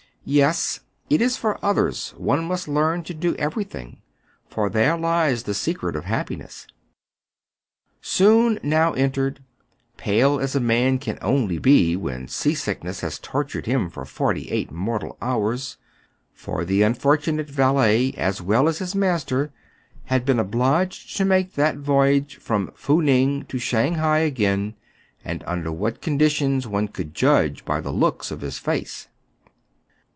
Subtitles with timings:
[0.41, 4.03] "Yes, it is for others one must learn to do every thing;
[4.47, 6.67] for there lies the secret of happiness."
[8.03, 9.43] Soun now entered,
[9.97, 14.71] pale as a man can only be when seasickness has tortured him for forty eight
[14.71, 15.77] mortal hours:
[16.35, 19.51] for the unfortunate valet, as well as his master,
[20.05, 24.75] had been obliged to make that voyage from Fou Ning to Shang hai again;
[25.25, 29.07] and under what conditions, one could judge by the looks of his face.